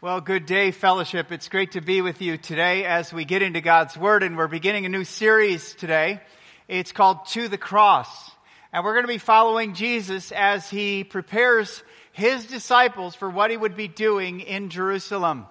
[0.00, 1.32] Well, good day, fellowship.
[1.32, 4.46] It's great to be with you today as we get into God's Word, and we're
[4.46, 6.20] beginning a new series today.
[6.68, 8.30] It's called To the Cross.
[8.72, 13.56] And we're going to be following Jesus as he prepares his disciples for what he
[13.56, 15.46] would be doing in Jerusalem.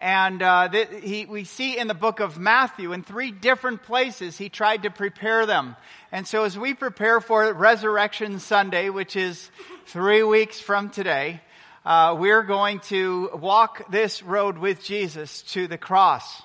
[0.00, 4.36] And uh, th- he, we see in the book of Matthew, in three different places,
[4.36, 5.76] he tried to prepare them.
[6.10, 9.48] And so as we prepare for Resurrection Sunday, which is
[9.86, 11.42] three weeks from today,
[11.84, 16.42] uh, we're going to walk this road with Jesus to the cross.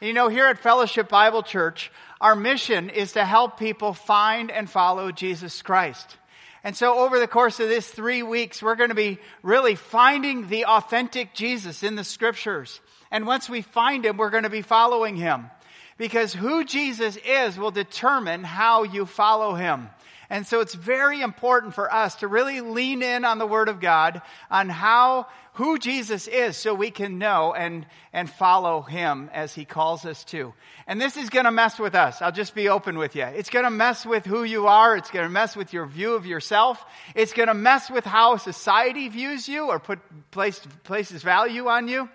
[0.00, 4.70] You know, here at Fellowship Bible Church, our mission is to help people find and
[4.70, 6.16] follow Jesus Christ.
[6.64, 10.48] And so over the course of this three weeks, we're going to be really finding
[10.48, 12.80] the authentic Jesus in the scriptures.
[13.10, 15.50] And once we find him, we're going to be following him.
[15.98, 19.88] Because who Jesus is will determine how you follow him.
[20.30, 23.80] And so it's very important for us to really lean in on the Word of
[23.80, 24.20] God
[24.50, 29.64] on how, who Jesus is so we can know and, and follow Him as He
[29.64, 30.52] calls us to.
[30.86, 32.20] And this is gonna mess with us.
[32.20, 33.24] I'll just be open with you.
[33.24, 34.96] It's gonna mess with who you are.
[34.96, 36.84] It's gonna mess with your view of yourself.
[37.14, 39.98] It's gonna mess with how society views you or put,
[40.30, 42.10] place, places value on you.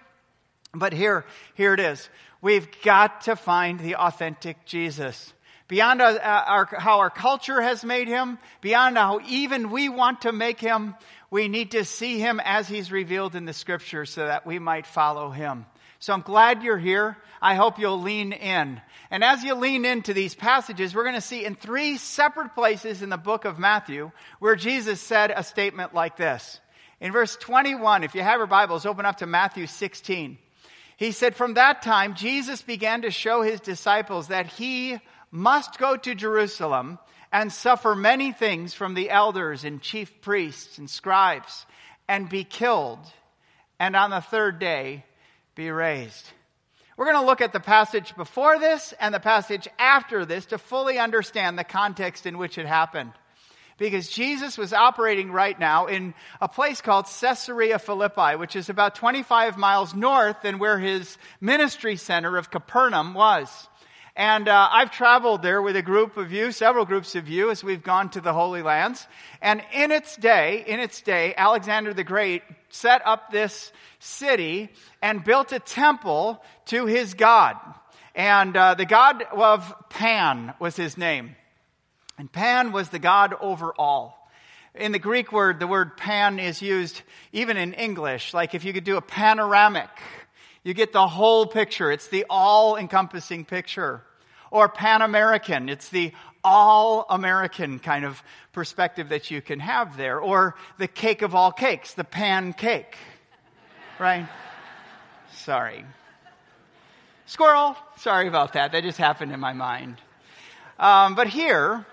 [0.76, 2.10] But here, here it is.
[2.42, 5.34] We've got to find the authentic Jesus
[5.68, 10.32] beyond our, our, how our culture has made him, beyond how even we want to
[10.32, 10.96] make him,
[11.32, 14.86] we need to see him as he's revealed in the scriptures so that we might
[14.86, 15.66] follow him.
[16.00, 17.18] So I'm glad you're here.
[17.42, 18.82] I hope you'll lean in.
[19.10, 23.02] And as you lean into these passages, we're going to see in three separate places
[23.02, 26.60] in the book of Matthew where Jesus said a statement like this.
[27.00, 30.38] In verse 21, if you have your Bibles, open up to Matthew 16.
[30.98, 35.00] He said, From that time, Jesus began to show his disciples that he
[35.34, 37.00] must go to Jerusalem
[37.32, 41.66] and suffer many things from the elders and chief priests and scribes
[42.08, 43.00] and be killed
[43.80, 45.04] and on the third day
[45.56, 46.30] be raised.
[46.96, 50.60] We're going to look at the passage before this and the passage after this to
[50.60, 53.14] fully understand the context in which it happened.
[53.80, 58.94] Because Jesus was operating right now in a place called Caesarea Philippi, which is about
[58.94, 63.50] 25 miles north than where his ministry center of Capernaum was.
[64.16, 67.64] And uh, I've traveled there with a group of you, several groups of you, as
[67.64, 69.08] we've gone to the Holy Lands.
[69.42, 74.70] And in its day, in its day, Alexander the Great set up this city
[75.02, 77.56] and built a temple to his god.
[78.14, 81.36] And uh, the god of Pan was his name.
[82.20, 84.30] And Pan was the god over all.
[84.76, 87.02] In the Greek word, the word pan is used
[87.32, 88.34] even in English.
[88.34, 89.90] Like if you could do a panoramic
[90.64, 91.92] you get the whole picture.
[91.92, 94.02] It's the all encompassing picture.
[94.50, 95.68] Or Pan American.
[95.68, 96.14] It's the
[96.44, 100.20] all American kind of perspective that you can have there.
[100.20, 102.96] Or the cake of all cakes, the pan cake.
[104.00, 104.28] Right?
[105.34, 105.86] Sorry.
[107.26, 107.76] Squirrel.
[107.98, 108.72] Sorry about that.
[108.72, 109.98] That just happened in my mind.
[110.80, 111.86] Um, but here,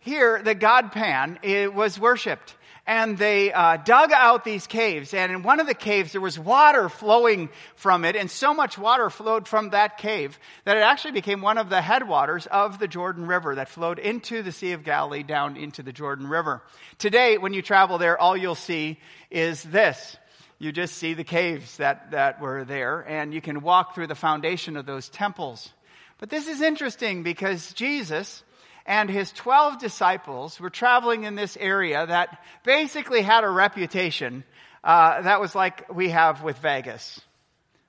[0.00, 1.38] here, the god Pan
[1.74, 2.54] was worshipped
[2.88, 5.12] and they uh, dug out these caves.
[5.12, 8.78] And in one of the caves, there was water flowing from it, and so much
[8.78, 12.88] water flowed from that cave that it actually became one of the headwaters of the
[12.88, 16.62] Jordan River that flowed into the Sea of Galilee down into the Jordan River.
[16.96, 18.98] Today, when you travel there, all you'll see
[19.30, 20.16] is this.
[20.58, 24.14] You just see the caves that, that were there, and you can walk through the
[24.14, 25.72] foundation of those temples.
[26.16, 28.42] But this is interesting because Jesus,
[28.88, 34.44] and his 12 disciples were traveling in this area that basically had a reputation
[34.82, 37.20] uh, that was like we have with Vegas.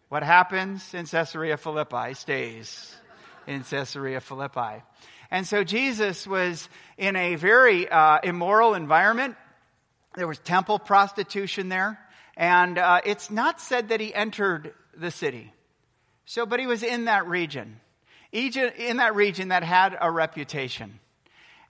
[0.10, 2.94] What happens in Caesarea Philippi stays
[3.48, 4.84] in Caesarea Philippi.
[5.32, 6.68] And so Jesus was
[6.98, 9.38] in a very uh, immoral environment.
[10.16, 11.98] There was temple prostitution there.
[12.36, 15.54] And uh, it's not said that he entered the city.
[16.26, 17.80] So, but he was in that region.
[18.32, 21.00] Egypt, in that region that had a reputation.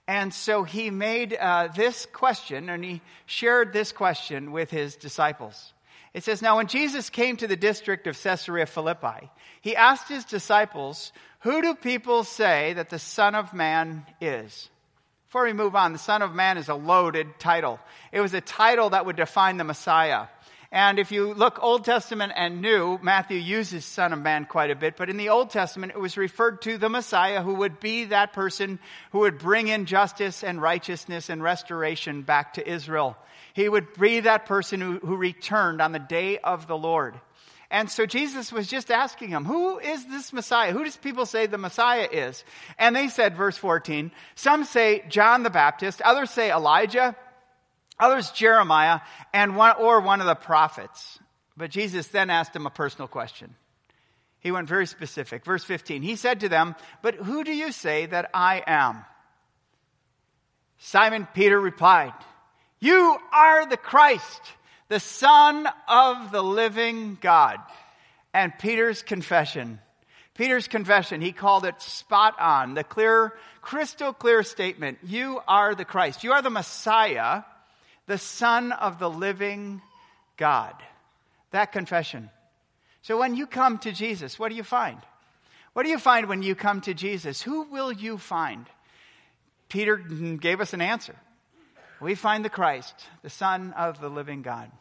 [0.06, 5.72] And so he made uh, this question, and he shared this question with his disciples.
[6.12, 9.30] It says, Now when Jesus came to the district of Caesarea Philippi,
[9.60, 14.68] he asked his disciples, Who do people say that the Son of Man is?
[15.28, 17.78] Before we move on, the Son of Man is a loaded title.
[18.10, 20.26] It was a title that would define the Messiah.
[20.72, 24.76] And if you look Old Testament and New, Matthew uses Son of Man quite a
[24.76, 28.04] bit, but in the Old Testament, it was referred to the Messiah who would be
[28.04, 28.78] that person
[29.10, 33.16] who would bring in justice and righteousness and restoration back to Israel.
[33.52, 37.18] He would be that person who, who returned on the day of the Lord.
[37.68, 40.72] And so Jesus was just asking them, who is this Messiah?
[40.72, 42.44] Who does people say the Messiah is?
[42.78, 47.16] And they said, verse 14, some say John the Baptist, others say Elijah,
[48.00, 49.00] others Jeremiah,
[49.32, 51.18] and one, or one of the prophets.
[51.56, 53.54] But Jesus then asked him a personal question.
[54.40, 55.44] He went very specific.
[55.44, 59.04] Verse 15, he said to them, But who do you say that I am?
[60.78, 62.14] Simon Peter replied,
[62.80, 64.40] You are the Christ,
[64.88, 67.58] the Son of the living God.
[68.32, 69.80] And Peter's confession,
[70.34, 74.98] Peter's confession, he called it spot on, the clear, crystal clear statement.
[75.02, 76.24] You are the Christ.
[76.24, 77.42] You are the Messiah,
[78.10, 79.80] the Son of the living
[80.36, 80.74] God.
[81.52, 82.28] That confession.
[83.02, 84.98] So when you come to Jesus, what do you find?
[85.74, 87.40] What do you find when you come to Jesus?
[87.40, 88.66] Who will you find?
[89.68, 91.14] Peter gave us an answer.
[92.00, 94.72] We find the Christ, the Son of the living God.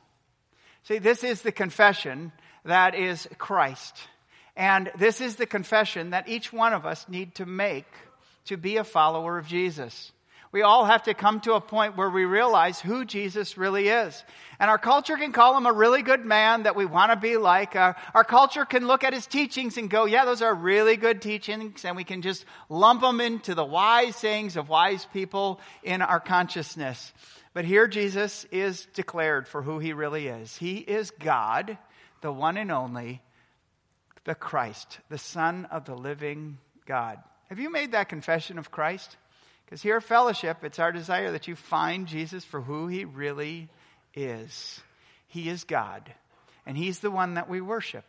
[0.85, 2.31] See, this is the confession
[2.65, 3.95] that is Christ.
[4.55, 7.85] And this is the confession that each one of us need to make
[8.45, 10.11] to be a follower of Jesus.
[10.51, 14.23] We all have to come to a point where we realize who Jesus really is.
[14.59, 17.37] And our culture can call him a really good man that we want to be
[17.37, 17.75] like.
[17.75, 21.21] Uh, our culture can look at his teachings and go, yeah, those are really good
[21.21, 21.85] teachings.
[21.85, 26.19] And we can just lump them into the wise sayings of wise people in our
[26.19, 27.13] consciousness.
[27.53, 30.57] But here Jesus is declared for who he really is.
[30.57, 31.77] He is God,
[32.21, 33.21] the one and only,
[34.23, 36.57] the Christ, the Son of the living
[36.87, 37.19] God.
[37.49, 39.15] Have you made that confession of Christ?
[39.69, 43.69] Because here at Fellowship, it's our desire that you find Jesus for who he really
[44.15, 44.81] is.
[45.27, 46.11] He is God,
[46.65, 48.03] and he's the one that we worship.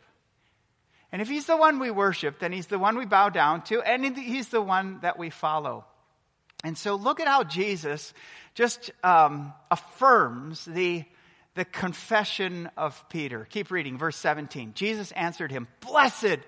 [1.11, 3.79] And if he's the one we worship, then he's the one we bow down to,
[3.79, 5.85] and he's the one that we follow.
[6.63, 8.11] And so look at how Jesus
[8.55, 11.03] just um, affirms the,
[11.53, 13.45] the confession of Peter.
[13.51, 14.73] Keep reading, verse 17.
[14.73, 16.39] Jesus answered him, Blessed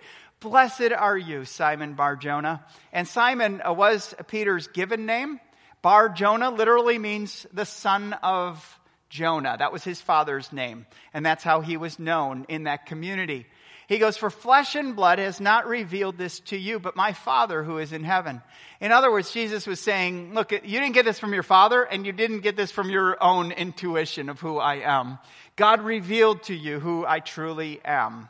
[0.44, 2.66] Blessed are you, Simon Bar Jonah.
[2.92, 5.40] And Simon uh, was Peter's given name.
[5.82, 9.56] Bar Jonah literally means the son of Jonah.
[9.58, 10.86] That was his father's name.
[11.14, 13.46] And that's how he was known in that community.
[13.88, 17.64] He goes, For flesh and blood has not revealed this to you, but my Father
[17.64, 18.42] who is in heaven.
[18.82, 22.06] In other words, Jesus was saying, Look, you didn't get this from your Father, and
[22.06, 25.20] you didn't get this from your own intuition of who I am.
[25.56, 28.28] God revealed to you who I truly am.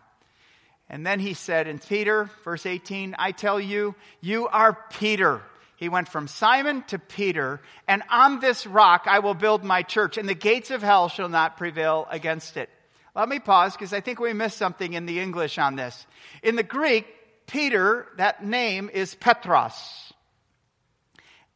[0.93, 5.41] And then he said in Peter, verse 18, I tell you, you are Peter.
[5.75, 10.19] He went from Simon to Peter, and on this rock I will build my church,
[10.19, 12.69] and the gates of hell shall not prevail against it.
[13.15, 16.05] Let me pause because I think we missed something in the English on this.
[16.43, 17.07] In the Greek,
[17.47, 20.13] Peter, that name is Petros.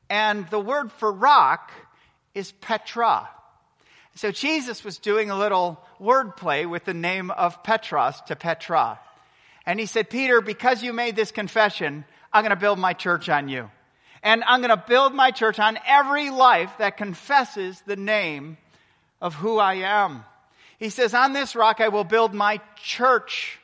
[0.09, 1.71] And the word for rock
[2.33, 3.29] is Petra.
[4.15, 8.99] So Jesus was doing a little wordplay with the name of Petros to Petra.
[9.67, 13.27] And he said, Peter, because you made this confession, I'm going to build my church
[13.27, 13.69] on you.
[14.23, 18.57] And I'm going to build my church on every life that confesses the name
[19.21, 20.23] of who I am.
[20.79, 23.59] He says, On this rock I will build my church.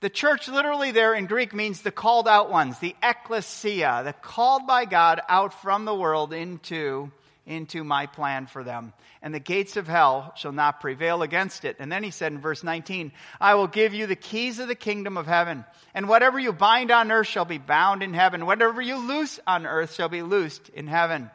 [0.00, 4.64] The church, literally, there in Greek, means the called out ones, the ecclesia, the called
[4.64, 7.10] by God out from the world into
[7.46, 8.92] into my plan for them.
[9.20, 11.76] And the gates of hell shall not prevail against it.
[11.80, 13.10] And then he said in verse 19,
[13.40, 15.64] I will give you the keys of the kingdom of heaven.
[15.92, 18.46] And whatever you bind on earth shall be bound in heaven.
[18.46, 21.30] Whatever you loose on earth shall be loosed in heaven.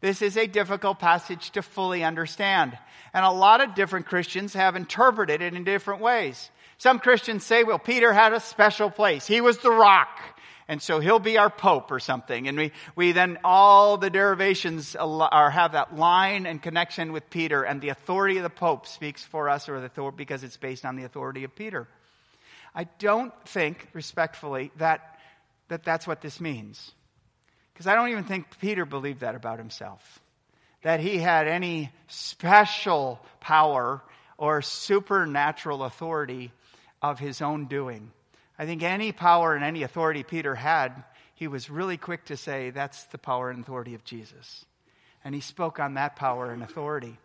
[0.00, 2.78] This is a difficult passage to fully understand.
[3.12, 6.50] And a lot of different Christians have interpreted it in different ways.
[6.78, 9.26] Some Christians say, well, Peter had a special place.
[9.26, 10.08] He was the rock
[10.68, 12.46] and so he'll be our pope or something.
[12.46, 17.62] And we, we then, all the derivations are, have that line and connection with Peter,
[17.62, 20.96] and the authority of the pope speaks for us or the, because it's based on
[20.96, 21.88] the authority of Peter.
[22.74, 25.18] I don't think, respectfully, that,
[25.68, 26.92] that that's what this means.
[27.72, 30.20] Because I don't even think Peter believed that about himself.
[30.82, 34.02] That he had any special power
[34.36, 36.52] or supernatural authority
[37.00, 38.10] of his own doing.
[38.58, 42.70] I think any power and any authority Peter had, he was really quick to say,
[42.70, 44.64] that's the power and authority of Jesus.
[45.24, 47.18] And he spoke on that power and authority.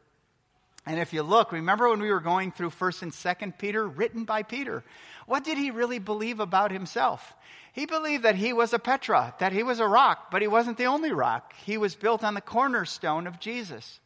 [0.86, 4.26] And if you look, remember when we were going through 1st and 2nd Peter, written
[4.26, 4.84] by Peter,
[5.26, 7.34] what did he really believe about himself?
[7.72, 10.78] He believed that he was a Petra, that he was a rock, but he wasn't
[10.78, 11.54] the only rock.
[11.66, 14.00] He was built on the cornerstone of Jesus.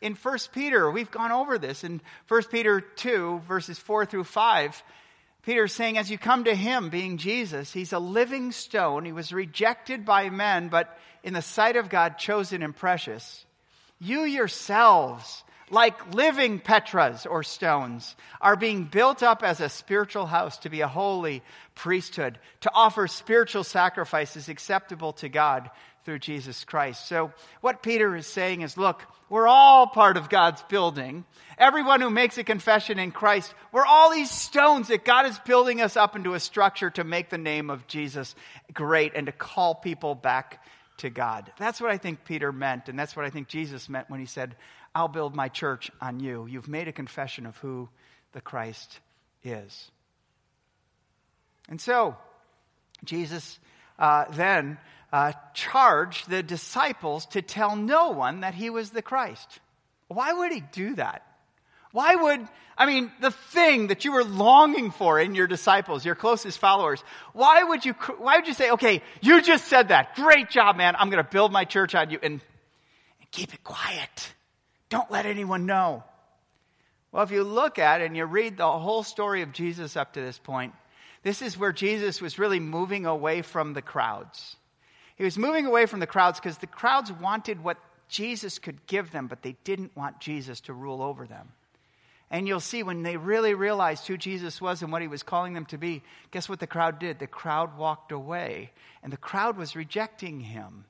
[0.00, 4.82] In 1st Peter, we've gone over this in 1st Peter 2, verses 4 through 5.
[5.48, 9.06] Peter is saying, as you come to him, being Jesus, he's a living stone.
[9.06, 13.46] He was rejected by men, but in the sight of God, chosen and precious.
[13.98, 20.58] You yourselves, like living Petras or stones, are being built up as a spiritual house
[20.58, 21.42] to be a holy
[21.74, 25.70] priesthood, to offer spiritual sacrifices acceptable to God
[26.04, 27.06] through Jesus Christ.
[27.06, 31.24] So what Peter is saying is, look, we're all part of God's building.
[31.58, 35.80] Everyone who makes a confession in Christ, we're all these stones that God is building
[35.80, 38.34] us up into a structure to make the name of Jesus
[38.72, 40.64] great and to call people back
[40.98, 41.52] to God.
[41.58, 44.26] That's what I think Peter meant, and that's what I think Jesus meant when he
[44.26, 44.56] said,
[44.94, 46.46] I'll build my church on you.
[46.46, 47.88] You've made a confession of who
[48.32, 48.98] the Christ
[49.44, 49.90] is.
[51.68, 52.16] And so,
[53.04, 53.58] Jesus
[53.98, 54.78] uh, then
[55.12, 59.60] uh, charged the disciples to tell no one that he was the Christ.
[60.08, 61.22] Why would he do that?
[61.92, 62.46] Why would,
[62.76, 67.02] I mean, the thing that you were longing for in your disciples, your closest followers,
[67.32, 70.14] why would you, why would you say, okay, you just said that.
[70.14, 70.94] Great job, man.
[70.98, 74.34] I'm going to build my church on you and, and keep it quiet.
[74.90, 76.04] Don't let anyone know.
[77.10, 80.20] Well, if you look at and you read the whole story of Jesus up to
[80.20, 80.74] this point,
[81.22, 84.56] this is where Jesus was really moving away from the crowds.
[85.18, 87.76] He was moving away from the crowds because the crowds wanted what
[88.08, 91.52] Jesus could give them, but they didn't want Jesus to rule over them.
[92.30, 95.54] And you'll see when they really realized who Jesus was and what he was calling
[95.54, 97.18] them to be, guess what the crowd did?
[97.18, 98.70] The crowd walked away,
[99.02, 100.84] and the crowd was rejecting him.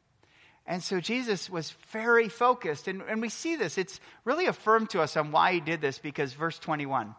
[0.67, 2.89] And so Jesus was very focused.
[2.89, 3.79] And, and we see this.
[3.79, 7.15] It's really affirmed to us on why he did this because verse 21.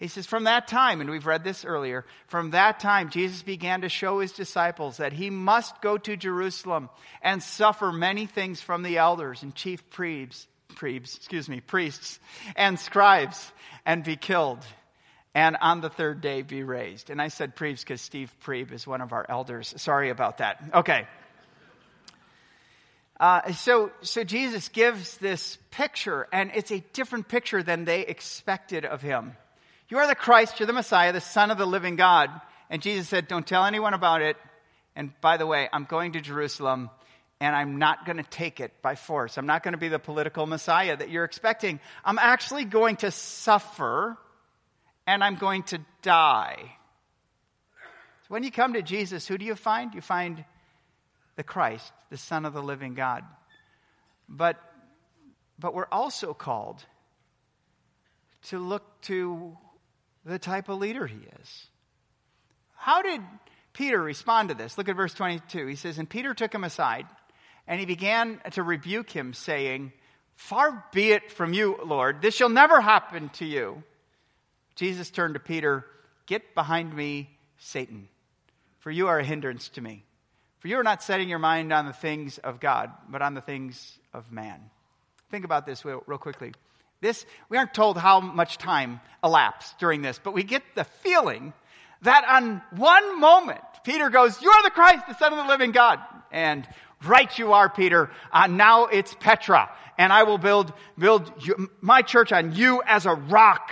[0.00, 3.82] He says, From that time, and we've read this earlier, from that time, Jesus began
[3.82, 6.88] to show his disciples that he must go to Jerusalem
[7.22, 12.18] and suffer many things from the elders and chief priests, priests excuse me, priests
[12.56, 13.52] and scribes
[13.84, 14.64] and be killed
[15.34, 17.10] and on the third day be raised.
[17.10, 19.74] And I said priests because Steve Prieb is one of our elders.
[19.76, 20.62] Sorry about that.
[20.74, 21.06] Okay.
[23.18, 28.86] Uh, so, so Jesus gives this picture, and it's a different picture than they expected
[28.86, 29.36] of him.
[29.90, 32.30] You are the Christ, you're the Messiah, the Son of the living God.
[32.70, 34.36] And Jesus said, Don't tell anyone about it.
[34.94, 36.90] And by the way, I'm going to Jerusalem,
[37.40, 39.36] and I'm not going to take it by force.
[39.36, 41.80] I'm not going to be the political Messiah that you're expecting.
[42.04, 44.16] I'm actually going to suffer,
[45.08, 46.56] and I'm going to die.
[48.22, 49.92] So when you come to Jesus, who do you find?
[49.92, 50.44] You find
[51.34, 53.24] the Christ, the Son of the living God.
[54.28, 54.56] But,
[55.58, 56.84] but we're also called
[58.44, 59.56] to look to
[60.24, 61.66] the type of leader he is.
[62.76, 63.20] How did
[63.72, 64.78] Peter respond to this?
[64.78, 65.66] Look at verse 22.
[65.66, 67.06] He says, And Peter took him aside,
[67.66, 69.92] and he began to rebuke him, saying,
[70.36, 73.82] Far be it from you, Lord, this shall never happen to you.
[74.74, 75.84] Jesus turned to Peter,
[76.26, 78.08] Get behind me, Satan,
[78.78, 80.04] for you are a hindrance to me.
[80.60, 83.40] For you are not setting your mind on the things of God, but on the
[83.40, 84.60] things of man.
[85.30, 86.52] Think about this real, real quickly.
[87.00, 91.52] This, we aren't told how much time elapsed during this, but we get the feeling
[92.02, 95.72] that on one moment, Peter goes, You are the Christ, the Son of the living
[95.72, 95.98] God.
[96.30, 96.66] And
[97.04, 98.10] right you are, Peter.
[98.32, 103.06] Uh, now it's Petra, and I will build, build you, my church on you as
[103.06, 103.70] a rock.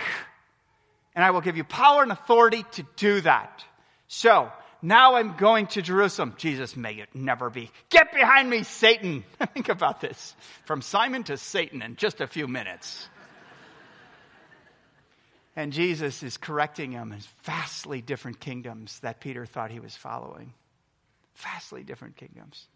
[1.15, 3.63] And I will give you power and authority to do that.
[4.07, 6.35] So, now I'm going to Jerusalem.
[6.37, 7.69] Jesus, may it never be.
[7.89, 9.25] Get behind me, Satan.
[9.53, 10.35] Think about this.
[10.65, 13.09] From Simon to Satan in just a few minutes.
[15.59, 20.53] And Jesus is correcting him in vastly different kingdoms that Peter thought he was following.
[21.35, 22.69] Vastly different kingdoms.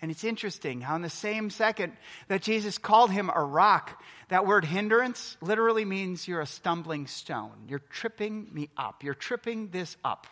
[0.00, 1.94] And it's interesting how, in the same second
[2.28, 7.66] that Jesus called him a rock, that word hindrance literally means you're a stumbling stone.
[7.66, 9.02] You're tripping me up.
[9.02, 10.28] You're tripping this up.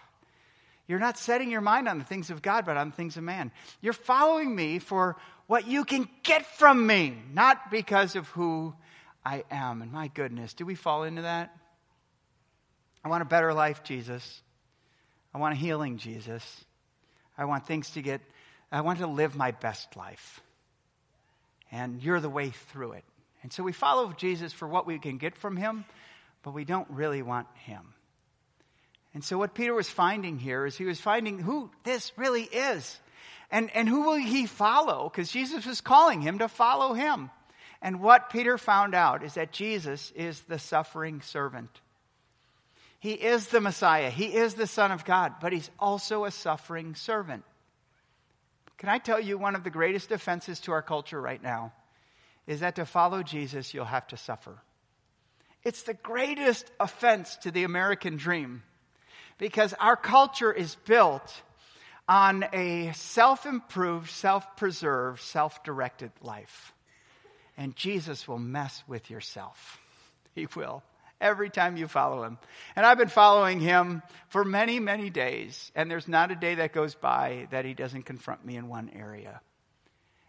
[0.87, 3.25] You're not setting your mind on the things of God, but on the things of
[3.25, 3.51] man.
[3.81, 5.17] You're following me for
[5.49, 8.75] what you can get from me, not because of who
[9.25, 9.83] I am.
[9.83, 11.53] And my goodness, do we fall into that?
[13.07, 14.43] I want a better life, Jesus.
[15.33, 16.65] I want a healing, Jesus.
[17.39, 18.21] I want things to get,
[18.73, 20.41] I want to live my best life.
[21.71, 23.05] And you're the way through it.
[23.45, 25.85] And so we follow Jesus for what we can get from him,
[26.43, 27.95] but we don't really want him.
[29.15, 32.99] And so what Peter was finding here is he was finding who this really is.
[33.53, 35.09] And, and who will he follow?
[35.09, 37.31] Because Jesus was calling him to follow him.
[37.81, 41.71] And what Peter found out is that Jesus is the suffering servant.
[43.07, 44.11] He is the Messiah.
[44.11, 47.45] He is the Son of God, but he's also a suffering servant.
[48.79, 51.73] Can I tell you one of the greatest offenses to our culture right now
[52.49, 54.59] is that to follow Jesus, you'll have to suffer.
[55.63, 58.65] It's the greatest offense to the American dream
[59.39, 61.43] because our culture is built
[62.09, 66.75] on a self improved, self preserved, self directed life.
[67.57, 69.79] And Jesus will mess with yourself.
[70.35, 70.83] He will.
[71.21, 72.39] Every time you follow him.
[72.75, 75.73] And I've been following him for many, many days.
[75.75, 78.91] And there's not a day that goes by that he doesn't confront me in one
[78.95, 79.41] area.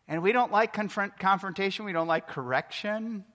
[0.08, 1.86] And we don't like confront, confrontation.
[1.86, 3.26] We don't like correction.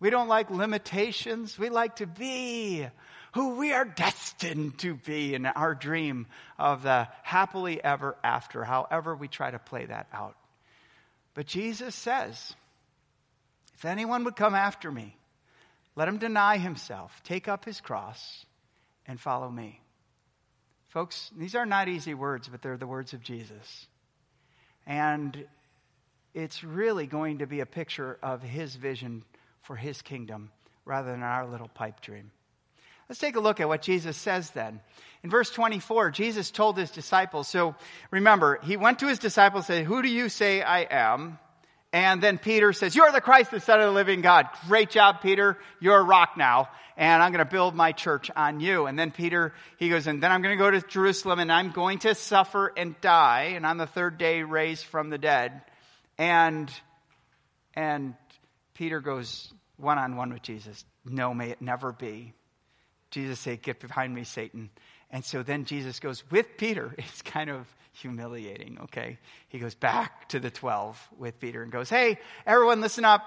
[0.00, 1.58] We don't like limitations.
[1.58, 2.86] We like to be
[3.32, 6.26] who we are destined to be in our dream
[6.58, 10.36] of the happily ever after, however we try to play that out.
[11.34, 12.54] But Jesus says,
[13.74, 15.17] if anyone would come after me,
[15.96, 18.46] let him deny himself, take up his cross,
[19.06, 19.80] and follow me.
[20.88, 23.86] Folks, these are not easy words, but they're the words of Jesus.
[24.86, 25.44] And
[26.34, 29.24] it's really going to be a picture of his vision
[29.62, 30.50] for his kingdom
[30.84, 32.30] rather than our little pipe dream.
[33.08, 34.80] Let's take a look at what Jesus says then.
[35.22, 37.74] In verse 24, Jesus told his disciples, so
[38.10, 41.38] remember, he went to his disciples and said, Who do you say I am?
[41.92, 44.46] And then Peter says, You're the Christ, the Son of the living God.
[44.66, 45.56] Great job, Peter.
[45.80, 46.68] You're a rock now.
[46.96, 48.86] And I'm going to build my church on you.
[48.86, 51.70] And then Peter, he goes, And then I'm going to go to Jerusalem and I'm
[51.70, 53.52] going to suffer and die.
[53.54, 55.62] And on the third day, raised from the dead.
[56.18, 56.70] And,
[57.74, 58.14] and
[58.74, 60.84] Peter goes one on one with Jesus.
[61.04, 62.34] No, may it never be.
[63.10, 64.68] Jesus said, Get behind me, Satan.
[65.10, 66.94] And so then Jesus goes with Peter.
[66.98, 67.66] It's kind of
[68.00, 69.18] humiliating, okay?
[69.48, 73.22] He goes back to the 12 with Peter and goes, Hey, everyone, listen up.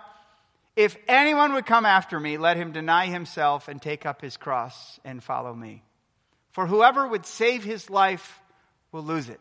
[0.75, 5.00] If anyone would come after me, let him deny himself and take up his cross
[5.04, 5.84] and follow me.
[6.51, 8.40] For whoever would save his life
[8.92, 9.40] will lose it.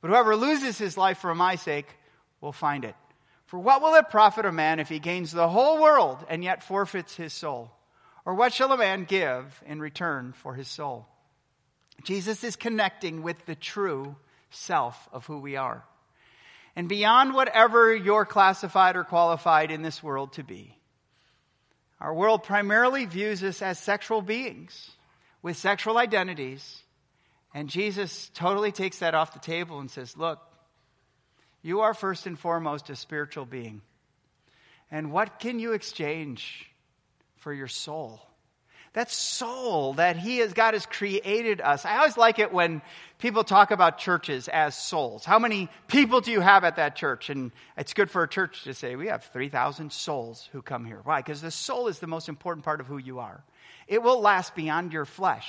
[0.00, 1.86] But whoever loses his life for my sake
[2.40, 2.96] will find it.
[3.46, 6.62] For what will it profit a man if he gains the whole world and yet
[6.62, 7.70] forfeits his soul?
[8.24, 11.06] Or what shall a man give in return for his soul?
[12.02, 14.16] Jesus is connecting with the true
[14.52, 15.84] self of who we are.
[16.74, 20.76] And beyond whatever you're classified or qualified in this world to be,
[22.00, 24.90] our world primarily views us as sexual beings
[25.42, 26.82] with sexual identities.
[27.54, 30.40] And Jesus totally takes that off the table and says, Look,
[31.62, 33.82] you are first and foremost a spiritual being.
[34.90, 36.68] And what can you exchange
[37.36, 38.20] for your soul?
[38.94, 41.86] That soul that He has, God has created us.
[41.86, 42.82] I always like it when
[43.18, 45.24] people talk about churches as souls.
[45.24, 47.30] How many people do you have at that church?
[47.30, 51.00] And it's good for a church to say, we have 3,000 souls who come here.
[51.04, 51.20] Why?
[51.20, 53.42] Because the soul is the most important part of who you are.
[53.88, 55.48] It will last beyond your flesh.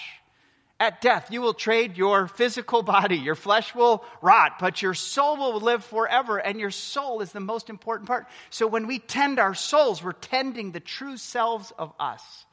[0.79, 3.17] At death, you will trade your physical body.
[3.17, 7.39] Your flesh will rot, but your soul will live forever, and your soul is the
[7.39, 8.27] most important part.
[8.49, 12.45] So when we tend our souls, we're tending the true selves of us.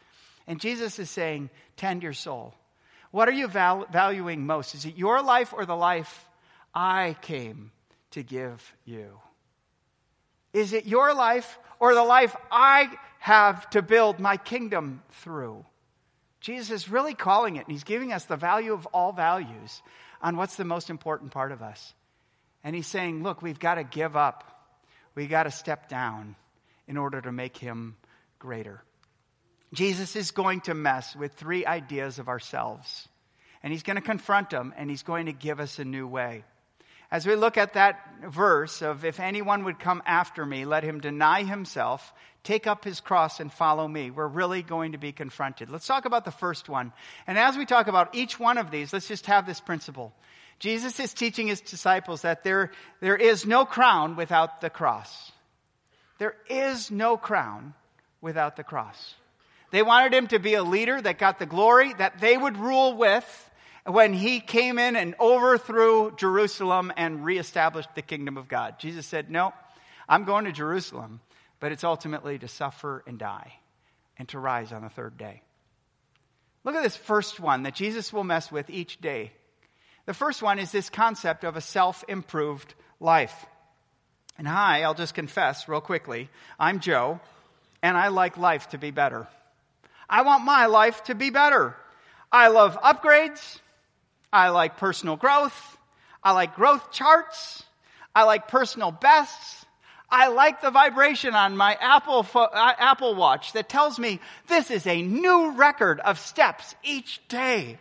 [0.50, 2.56] And Jesus is saying, tend your soul.
[3.12, 4.74] What are you val- valuing most?
[4.74, 6.28] Is it your life or the life
[6.74, 7.70] I came
[8.10, 9.20] to give you?
[10.52, 15.64] Is it your life or the life I have to build my kingdom through?
[16.40, 19.82] Jesus is really calling it, and he's giving us the value of all values
[20.20, 21.94] on what's the most important part of us.
[22.64, 24.66] And he's saying, look, we've got to give up,
[25.14, 26.34] we've got to step down
[26.88, 27.94] in order to make him
[28.40, 28.82] greater.
[29.72, 33.08] Jesus is going to mess with three ideas of ourselves.
[33.62, 36.44] And he's going to confront them and he's going to give us a new way.
[37.10, 41.00] As we look at that verse of, if anyone would come after me, let him
[41.00, 42.12] deny himself,
[42.44, 45.70] take up his cross, and follow me, we're really going to be confronted.
[45.70, 46.92] Let's talk about the first one.
[47.26, 50.12] And as we talk about each one of these, let's just have this principle.
[50.60, 55.32] Jesus is teaching his disciples that there, there is no crown without the cross.
[56.18, 57.74] There is no crown
[58.20, 59.14] without the cross.
[59.70, 62.96] They wanted him to be a leader that got the glory that they would rule
[62.96, 63.50] with
[63.86, 68.78] when he came in and overthrew Jerusalem and reestablished the kingdom of God.
[68.78, 69.52] Jesus said, No,
[70.08, 71.20] I'm going to Jerusalem,
[71.60, 73.54] but it's ultimately to suffer and die
[74.18, 75.42] and to rise on the third day.
[76.64, 79.32] Look at this first one that Jesus will mess with each day.
[80.06, 83.46] The first one is this concept of a self improved life.
[84.36, 86.28] And hi, I'll just confess real quickly
[86.58, 87.20] I'm Joe,
[87.82, 89.28] and I like life to be better.
[90.10, 91.76] I want my life to be better.
[92.32, 93.60] I love upgrades.
[94.32, 95.78] I like personal growth.
[96.22, 97.62] I like growth charts.
[98.14, 99.64] I like personal bests.
[100.10, 104.18] I like the vibration on my Apple, uh, Apple Watch that tells me
[104.48, 107.78] this is a new record of steps each day.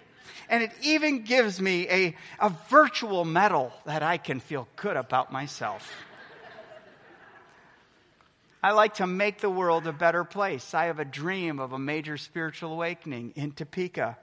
[0.48, 5.32] And it even gives me a, a virtual medal that I can feel good about
[5.32, 5.92] myself.
[8.62, 10.74] I like to make the world a better place.
[10.74, 14.18] I have a dream of a major spiritual awakening in Topeka.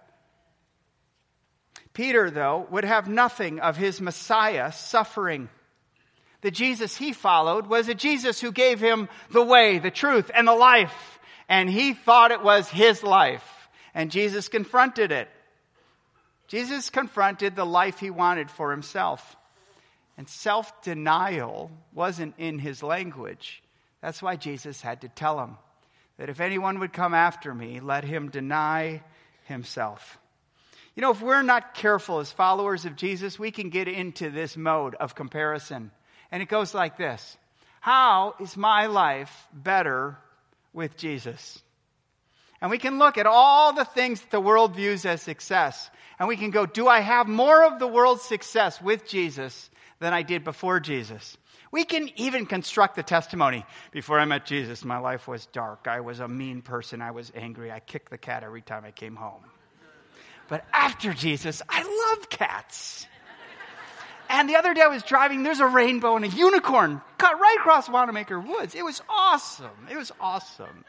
[1.94, 5.49] Peter, though, would have nothing of his Messiah suffering.
[6.42, 10.46] The Jesus he followed was a Jesus who gave him the way, the truth, and
[10.46, 11.18] the life.
[11.49, 13.70] And he thought it was his life.
[13.94, 15.31] And Jesus confronted it.
[16.49, 19.35] Jesus confronted the life he wanted for himself.
[20.18, 23.62] And self denial wasn't in his language.
[24.07, 25.57] That's why Jesus had to tell him
[26.16, 29.03] that if anyone would come after me, let him deny
[29.47, 30.16] himself.
[30.95, 34.57] You know, if we're not careful as followers of Jesus, we can get into this
[34.57, 35.90] mode of comparison.
[36.31, 37.37] And it goes like this
[37.81, 40.16] How is my life better
[40.73, 41.61] with Jesus?
[42.61, 45.90] And we can look at all the things that the world views as success.
[46.21, 50.14] And we can go, Do I have more of the world's success with Jesus than
[50.14, 51.37] I did before Jesus?
[51.77, 53.67] We can even construct the testimony.
[53.93, 55.87] Before I met Jesus, my life was dark.
[55.87, 57.03] I was a mean person.
[57.03, 57.71] I was angry.
[57.71, 59.43] I kicked the cat every time I came home.
[60.49, 63.07] But after Jesus, I love cats.
[64.31, 67.57] And the other day I was driving, there's a rainbow and a unicorn cut right
[67.59, 68.75] across Wanamaker Woods.
[68.75, 69.89] It was awesome.
[69.91, 70.87] It was awesome.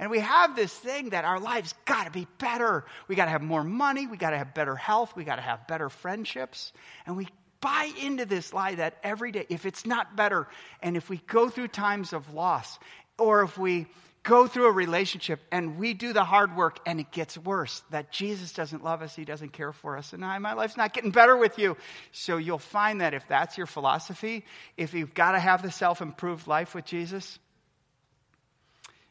[0.00, 2.86] And we have this thing that our lives got to be better.
[3.06, 4.08] We got to have more money.
[4.08, 5.14] We got to have better health.
[5.14, 6.72] We got to have better friendships.
[7.06, 7.28] And we
[7.60, 10.48] buy into this lie that every day, if it's not better,
[10.82, 12.78] and if we go through times of loss,
[13.18, 13.86] or if we
[14.22, 18.10] go through a relationship and we do the hard work and it gets worse, that
[18.10, 21.12] Jesus doesn't love us, He doesn't care for us, and I, my life's not getting
[21.12, 21.76] better with you.
[22.12, 24.44] So you'll find that if that's your philosophy,
[24.76, 27.38] if you've got to have the self improved life with Jesus,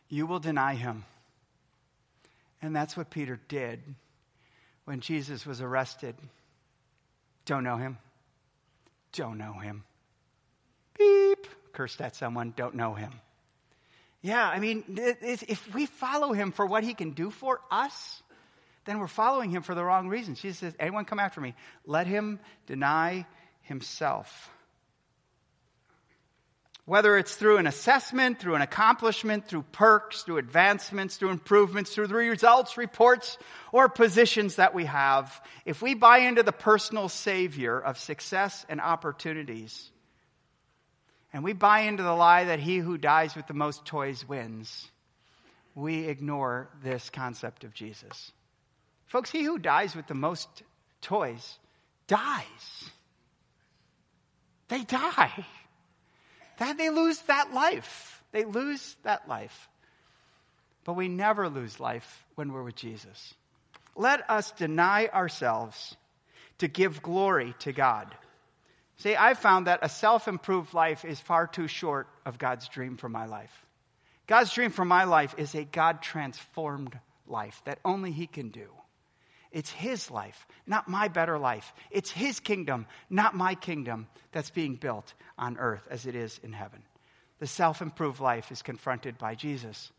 [0.09, 1.05] you will deny Him.
[2.61, 3.81] And that's what Peter did
[4.85, 6.15] when Jesus was arrested.
[7.45, 7.97] Don't know Him.
[9.15, 9.83] Don't know Him.
[10.97, 11.47] Beep.
[11.73, 12.53] Cursed at someone.
[12.55, 13.11] Don't know Him.
[14.25, 18.23] Yeah, I mean, if we follow him for what he can do for us,
[18.85, 20.41] then we're following him for the wrong reasons.
[20.41, 21.53] Jesus says, Anyone come after me,
[21.85, 23.27] let him deny
[23.61, 24.49] himself.
[26.85, 32.07] Whether it's through an assessment, through an accomplishment, through perks, through advancements, through improvements, through
[32.07, 33.39] the results, reports,
[33.71, 38.79] or positions that we have, if we buy into the personal savior of success and
[38.79, 39.89] opportunities,
[41.33, 44.87] and we buy into the lie that he who dies with the most toys wins,
[45.73, 48.31] we ignore this concept of Jesus.
[49.07, 50.47] Folks, he who dies with the most
[51.01, 51.57] toys
[52.07, 52.89] dies.
[54.67, 55.45] They die.
[56.57, 58.23] That they lose that life.
[58.31, 59.69] They lose that life.
[60.83, 63.33] But we never lose life when we're with Jesus.
[63.95, 65.95] Let us deny ourselves
[66.59, 68.13] to give glory to God.
[68.97, 72.97] See, I've found that a self improved life is far too short of God's dream
[72.97, 73.65] for my life.
[74.27, 78.67] God's dream for my life is a God transformed life that only He can do.
[79.55, 81.73] It's His life, not my better life.
[81.89, 86.51] It's His kingdom, not my kingdom, that's being built on earth as it is in
[86.51, 86.83] heaven.
[87.39, 89.91] The self improved life is confronted by Jesus.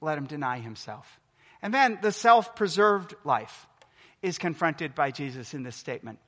[0.00, 1.18] Let him deny himself.
[1.60, 3.66] And then the self preserved life
[4.22, 6.20] is confronted by Jesus in this statement.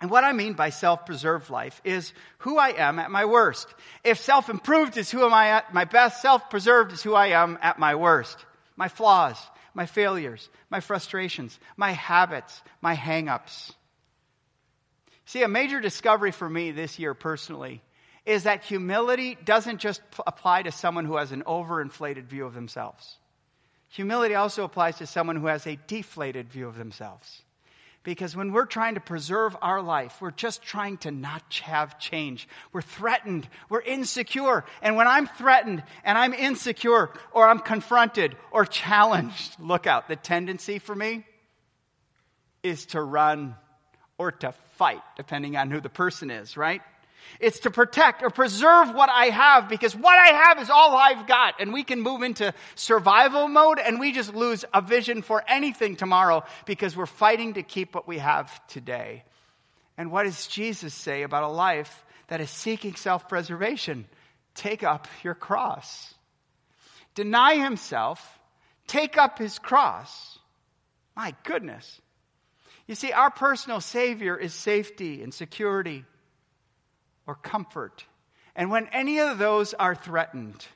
[0.00, 3.68] And what I mean by self-preserved life is who I am at my worst.
[4.02, 7.78] If self-improved is who am I at my best, self-preserved is who I am at
[7.78, 8.38] my worst.
[8.76, 9.36] My flaws,
[9.74, 13.72] my failures, my frustrations, my habits, my hang-ups.
[15.24, 17.82] See, a major discovery for me this year personally
[18.26, 23.16] is that humility doesn't just apply to someone who has an overinflated view of themselves.
[23.90, 27.42] Humility also applies to someone who has a deflated view of themselves.
[28.02, 32.48] Because when we're trying to preserve our life, we're just trying to not have change.
[32.72, 33.46] We're threatened.
[33.68, 34.64] We're insecure.
[34.80, 40.08] And when I'm threatened and I'm insecure or I'm confronted or challenged, look out.
[40.08, 41.26] The tendency for me
[42.62, 43.54] is to run
[44.16, 46.80] or to fight, depending on who the person is, right?
[47.38, 51.26] It's to protect or preserve what I have because what I have is all I've
[51.26, 51.54] got.
[51.60, 55.96] And we can move into survival mode and we just lose a vision for anything
[55.96, 59.24] tomorrow because we're fighting to keep what we have today.
[59.96, 64.06] And what does Jesus say about a life that is seeking self preservation?
[64.54, 66.14] Take up your cross.
[67.14, 68.38] Deny himself,
[68.86, 70.38] take up his cross.
[71.16, 72.00] My goodness.
[72.86, 76.04] You see, our personal Savior is safety and security
[77.30, 78.04] or comfort.
[78.56, 80.66] And when any of those are threatened,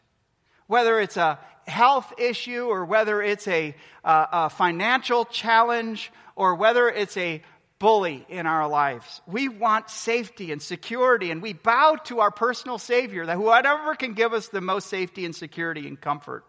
[0.69, 6.89] whether it's a health issue or whether it's a, uh, a financial challenge or whether
[6.89, 7.43] it's a
[7.81, 9.21] bully in our lives.
[9.27, 14.15] We want safety and security, and we bow to our personal Savior, that whatever can
[14.15, 16.45] give us the most safety and security and comfort.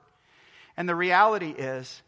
[0.78, 2.04] And the reality is,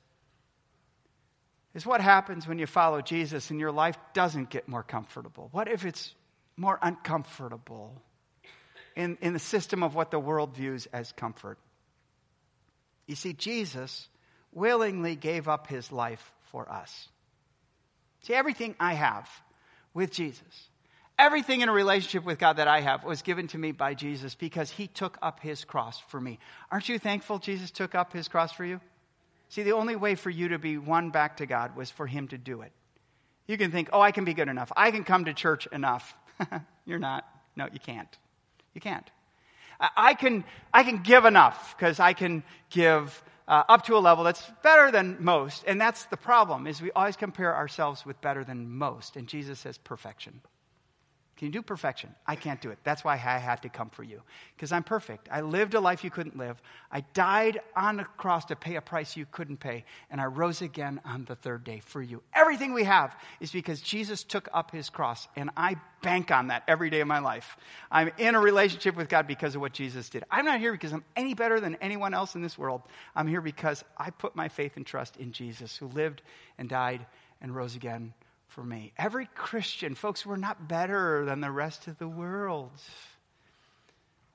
[1.73, 5.49] is what happens when you follow Jesus and your life doesn't get more comfortable?
[5.51, 6.13] What if it's
[6.57, 8.01] more uncomfortable
[8.95, 11.57] in, in the system of what the world views as comfort.
[13.05, 14.09] You see, Jesus
[14.51, 17.07] willingly gave up his life for us.
[18.23, 19.29] See, everything I have
[19.93, 20.69] with Jesus,
[21.19, 24.35] Everything in a relationship with God that I have was given to me by Jesus
[24.35, 26.37] because he took up his cross for me.
[26.71, 28.79] Aren't you thankful Jesus took up his cross for you?
[29.49, 32.27] See, the only way for you to be won back to God was for him
[32.27, 32.71] to do it.
[33.47, 34.71] You can think, oh, I can be good enough.
[34.77, 36.15] I can come to church enough.
[36.85, 37.25] You're not.
[37.55, 38.09] No, you can't.
[38.73, 39.09] You can't.
[39.79, 44.23] I can, I can give enough because I can give uh, up to a level
[44.23, 45.63] that's better than most.
[45.67, 49.15] And that's the problem is we always compare ourselves with better than most.
[49.15, 50.41] And Jesus says perfection.
[51.37, 52.15] Can you do perfection?
[52.25, 52.79] I can't do it.
[52.83, 54.23] That's why I had to come for you.
[54.55, 55.29] Because I'm perfect.
[55.31, 56.59] I lived a life you couldn't live.
[56.91, 59.85] I died on the cross to pay a price you couldn't pay.
[60.09, 62.23] And I rose again on the third day for you.
[62.33, 65.27] Everything we have is because Jesus took up his cross.
[65.35, 67.55] And I bank on that every day of my life.
[67.91, 70.23] I'm in a relationship with God because of what Jesus did.
[70.31, 72.81] I'm not here because I'm any better than anyone else in this world.
[73.15, 76.23] I'm here because I put my faith and trust in Jesus who lived
[76.57, 77.05] and died
[77.41, 78.13] and rose again
[78.47, 78.93] for me.
[78.97, 82.71] Every Christian, folks, we're not better than the rest of the world.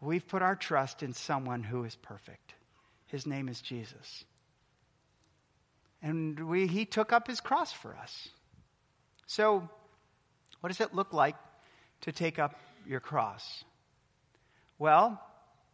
[0.00, 2.54] We've put our trust in someone who is perfect.
[3.06, 4.24] His name is Jesus.
[6.02, 8.28] And we, he took up his cross for us.
[9.26, 9.68] So,
[10.60, 11.36] what does it look like
[12.02, 13.64] to take up your cross?
[14.78, 15.20] Well,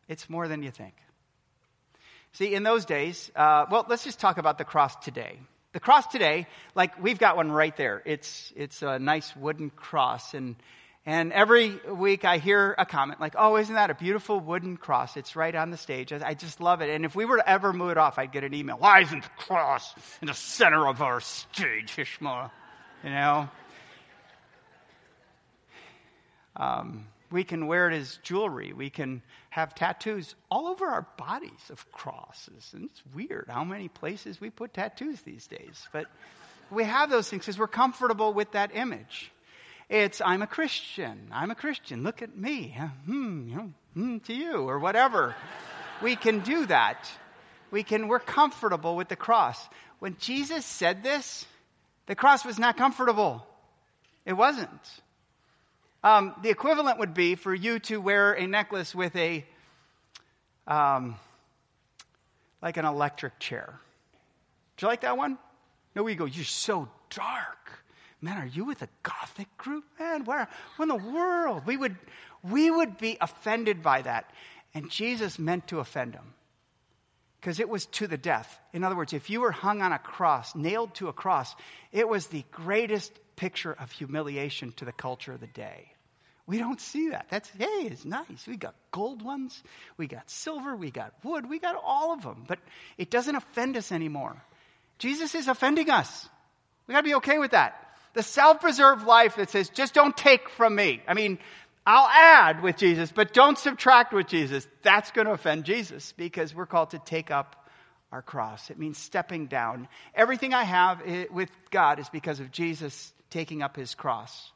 [0.08, 0.94] it's more than you think.
[2.32, 5.38] See, in those days, uh, well, let's just talk about the cross today.
[5.72, 8.02] The cross today, like we've got one right there.
[8.06, 10.32] It's, it's a nice wooden cross.
[10.32, 10.56] And,
[11.04, 15.16] and every week I hear a comment like, oh, isn't that a beautiful wooden cross?
[15.16, 16.12] It's right on the stage.
[16.12, 16.88] I, just love it.
[16.88, 18.76] And if we were to ever move it off, I'd get an email.
[18.78, 22.50] Why isn't the cross in the center of our stage, Ishmael?
[23.04, 23.48] You know?
[26.56, 28.72] Um, we can wear it as jewelry.
[28.72, 32.70] We can have tattoos all over our bodies of crosses.
[32.74, 35.86] And it's weird how many places we put tattoos these days.
[35.92, 36.06] But
[36.70, 39.30] we have those things because we're comfortable with that image.
[39.88, 41.28] It's, I'm a Christian.
[41.32, 42.02] I'm a Christian.
[42.02, 42.76] Look at me.
[43.06, 45.34] Hmm, you know, hmm to you, or whatever.
[46.02, 47.10] we can do that.
[47.70, 49.58] We can, we're comfortable with the cross.
[49.98, 51.46] When Jesus said this,
[52.06, 53.46] the cross was not comfortable.
[54.24, 54.70] It wasn't.
[56.04, 59.44] Um, the equivalent would be for you to wear a necklace with a,
[60.66, 61.16] um,
[62.62, 63.80] like an electric chair.
[64.76, 65.38] Do you like that one?
[65.96, 67.82] No, we go, you're so dark.
[68.20, 69.84] Man, are you with a gothic group?
[69.98, 71.62] Man, where, where in the world?
[71.66, 71.96] We would,
[72.42, 74.30] we would be offended by that.
[74.74, 76.34] And Jesus meant to offend them
[77.48, 78.60] because it was to the death.
[78.74, 81.56] In other words, if you were hung on a cross, nailed to a cross,
[81.92, 85.90] it was the greatest picture of humiliation to the culture of the day.
[86.46, 87.24] We don't see that.
[87.30, 88.46] That's, hey, it's nice.
[88.46, 89.62] We got gold ones,
[89.96, 92.58] we got silver, we got wood, we got all of them, but
[92.98, 94.36] it doesn't offend us anymore.
[94.98, 96.28] Jesus is offending us.
[96.86, 97.82] We got to be okay with that.
[98.12, 101.00] The self preserved life that says, just don't take from me.
[101.08, 101.38] I mean,
[101.90, 104.68] I'll add with Jesus, but don't subtract with Jesus.
[104.82, 107.66] That's going to offend Jesus because we're called to take up
[108.12, 108.68] our cross.
[108.68, 109.88] It means stepping down.
[110.14, 114.52] Everything I have eh, with God is because of Jesus taking up his cross.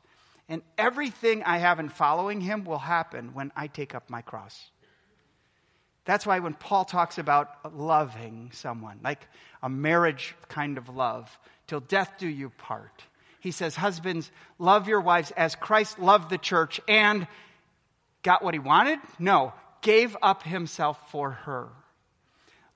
[0.46, 4.70] And everything I have in following him will happen when I take up my cross.
[6.04, 9.26] That's why when Paul talks about loving someone, like
[9.62, 11.30] a marriage kind of love,
[11.66, 13.04] till death do you part,
[13.42, 17.26] he says, Husbands, love your wives as Christ loved the church and
[18.22, 19.00] got what he wanted?
[19.18, 21.68] No, gave up himself for her.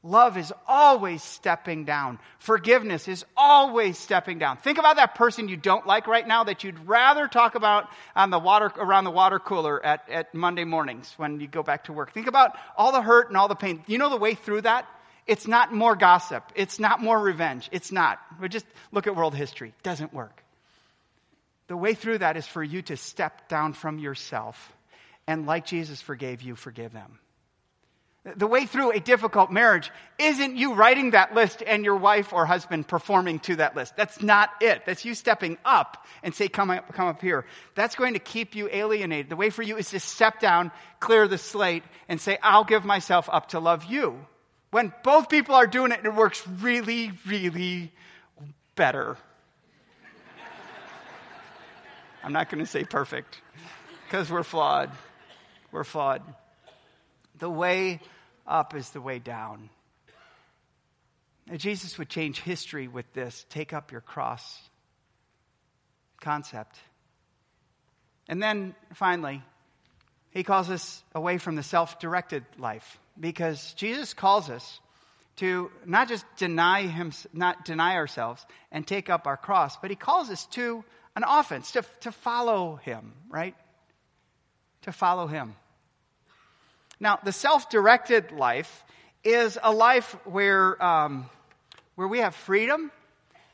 [0.02, 2.18] Love is always stepping down.
[2.40, 4.56] Forgiveness is always stepping down.
[4.56, 8.30] Think about that person you don't like right now that you'd rather talk about on
[8.30, 11.92] the water, around the water cooler at, at Monday mornings when you go back to
[11.92, 12.12] work.
[12.12, 13.84] Think about all the hurt and all the pain.
[13.86, 14.88] You know the way through that?
[15.28, 16.42] It's not more gossip.
[16.56, 17.68] It's not more revenge.
[17.70, 18.18] It's not.
[18.40, 19.68] But just look at world history.
[19.68, 20.42] It doesn't work.
[21.68, 24.72] The way through that is for you to step down from yourself
[25.26, 27.18] and like Jesus forgave you, forgive them.
[28.36, 32.44] The way through a difficult marriage isn't you writing that list and your wife or
[32.44, 33.96] husband performing to that list.
[33.96, 34.82] That's not it.
[34.84, 37.46] That's you stepping up and say, come up, come up here.
[37.76, 39.28] That's going to keep you alienated.
[39.28, 42.84] The way for you is to step down, clear the slate, and say, I'll give
[42.84, 44.18] myself up to love you.
[44.72, 47.92] When both people are doing it, it works really, really
[48.74, 49.16] better.
[52.26, 53.40] I'm not going to say perfect
[54.04, 54.90] because we're flawed.
[55.70, 56.22] We're flawed.
[57.38, 58.00] The way
[58.44, 59.70] up is the way down.
[61.56, 64.60] Jesus would change history with this take up your cross
[66.20, 66.76] concept.
[68.26, 69.40] And then finally,
[70.30, 74.80] he calls us away from the self directed life because Jesus calls us
[75.36, 79.96] to not just deny him, not deny ourselves and take up our cross, but he
[79.96, 80.82] calls us to
[81.16, 83.56] an offense, to, to follow him, right?
[84.86, 85.54] to follow him.
[86.98, 88.84] Now, the self directed life
[89.22, 91.28] is a life where, um,
[91.96, 92.90] where we have freedom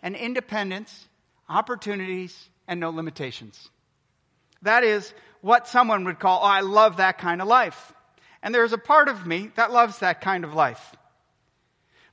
[0.03, 1.09] and independence,
[1.49, 3.71] opportunities, and no limitations.
[4.61, 7.93] That is what someone would call, oh, I love that kind of life.
[8.43, 10.95] And there's a part of me that loves that kind of life.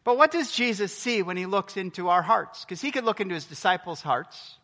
[0.03, 2.63] But what does Jesus see when he looks into our hearts?
[2.63, 4.55] Because he could look into his disciples' hearts,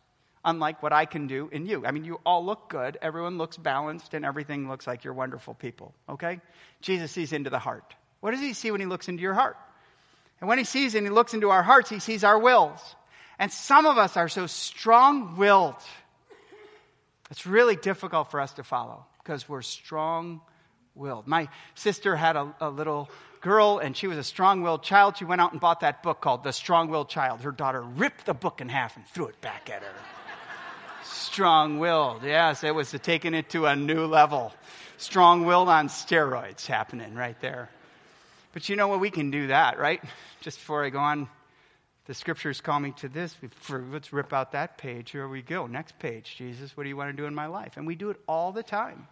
[0.46, 1.84] unlike what I can do in you.
[1.84, 5.54] I mean, you all look good, everyone looks balanced, and everything looks like you're wonderful
[5.54, 6.40] people, okay?
[6.80, 7.94] Jesus sees into the heart.
[8.20, 9.56] What does he see when he looks into your heart?
[10.40, 12.80] And when he sees and he looks into our hearts, he sees our wills.
[13.38, 15.74] And some of us are so strong willed,
[17.30, 20.40] it's really difficult for us to follow because we're strong
[20.94, 21.26] willed.
[21.26, 25.16] My sister had a, a little girl and she was a strong willed child.
[25.16, 27.40] She went out and bought that book called The Strong Willed Child.
[27.40, 30.15] Her daughter ripped the book in half and threw it back at her.
[31.06, 32.22] Strong willed.
[32.22, 34.52] Yes, it was taking it to a new level.
[34.98, 37.70] Strong willed on steroids happening right there.
[38.52, 39.00] But you know what?
[39.00, 40.02] We can do that, right?
[40.40, 41.28] Just before I go on,
[42.06, 43.36] the scriptures call me to this.
[43.68, 45.10] Let's rip out that page.
[45.10, 45.66] Here we go.
[45.66, 46.36] Next page.
[46.36, 47.76] Jesus, what do you want to do in my life?
[47.76, 49.08] And we do it all the time.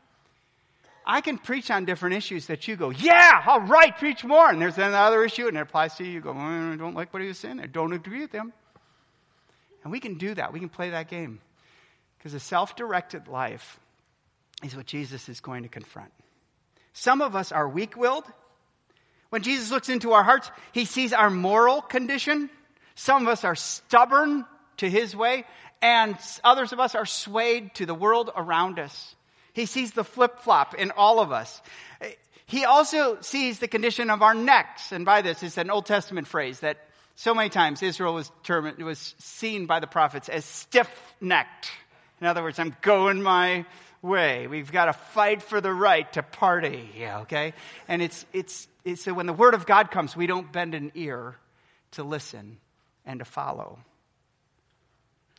[1.07, 4.48] I can preach on different issues that you go, yeah, all right, preach more.
[4.48, 6.12] And there's another issue and it applies to you.
[6.12, 7.61] You go, mm, I don't like what he was saying.
[7.61, 8.52] I don't agree with him.
[9.83, 10.52] And we can do that.
[10.52, 11.40] We can play that game.
[12.24, 13.78] Because a self directed life
[14.62, 16.10] is what Jesus is going to confront.
[16.94, 18.24] Some of us are weak willed.
[19.28, 22.48] When Jesus looks into our hearts, he sees our moral condition.
[22.94, 24.46] Some of us are stubborn
[24.78, 25.44] to his way,
[25.82, 29.14] and others of us are swayed to the world around us.
[29.52, 31.60] He sees the flip flop in all of us.
[32.46, 34.92] He also sees the condition of our necks.
[34.92, 36.78] And by this, it's an Old Testament phrase that
[37.16, 41.70] so many times Israel was, termed, was seen by the prophets as stiff necked.
[42.24, 43.66] In other words, I'm going my
[44.00, 44.46] way.
[44.46, 47.52] We've got to fight for the right to party, yeah, okay?
[47.87, 50.90] And it's, it's, it's so when the word of God comes, we don't bend an
[50.94, 51.37] ear
[51.90, 52.56] to listen
[53.04, 53.78] and to follow.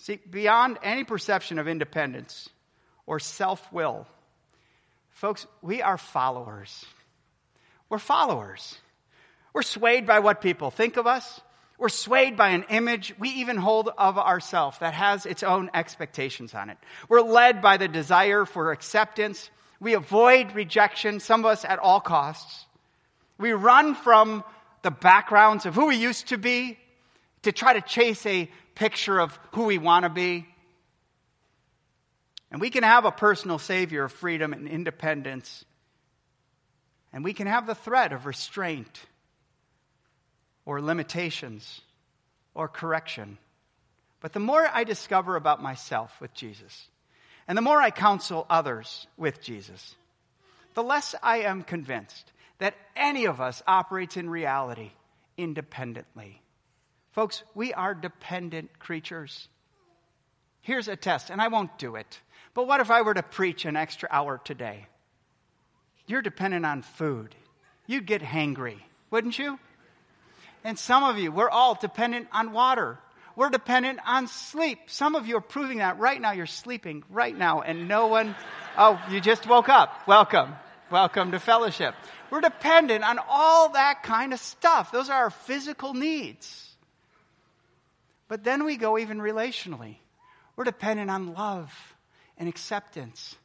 [0.02, 2.50] See, beyond any perception of independence,
[3.08, 4.06] or self will.
[5.10, 6.86] Folks, we are followers.
[7.89, 8.78] We're followers.
[9.54, 11.41] We're swayed by what people think of us.
[11.78, 16.54] We're swayed by an image we even hold of ourselves that has its own expectations
[16.54, 16.78] on it.
[17.10, 19.50] We're led by the desire for acceptance.
[19.82, 22.66] We avoid rejection, some of us at all costs.
[23.38, 24.44] We run from
[24.84, 26.78] the backgrounds of who we used to be
[27.42, 30.48] to try to chase a picture of who we want to be.
[32.52, 35.66] And we can have a personal savior of freedom and independence.
[37.12, 39.02] And we can have the threat of restraint
[40.65, 41.82] or limitations
[42.54, 43.38] or correction.
[44.21, 46.88] But the more I discover about myself with Jesus,
[47.47, 49.95] and the more I counsel others with Jesus,
[50.73, 54.91] the less I am convinced that any of us operates in reality
[55.38, 56.41] independently.
[57.12, 59.47] Folks, we are dependent creatures.
[60.62, 62.19] Here's a test, and I won't do it.
[62.54, 64.88] But what if I were to preach an extra hour today?
[66.08, 67.36] You're dependent on food.
[67.86, 68.80] You'd get hangry,
[69.12, 69.60] wouldn't you?
[70.65, 72.97] And some of you, we're all dependent on water.
[73.36, 74.80] We're dependent on sleep.
[74.88, 76.32] Some of you are proving that right now.
[76.32, 78.36] You're sleeping right now, and no one,
[78.75, 80.08] oh, you just woke up.
[80.08, 80.56] Welcome.
[80.89, 81.93] Welcome to fellowship.
[82.32, 84.91] We're dependent on all that kind of stuff.
[84.91, 86.75] Those are our physical needs.
[88.28, 89.97] But then we go even relationally.
[90.56, 91.71] We're dependent on love
[92.39, 93.36] and acceptance.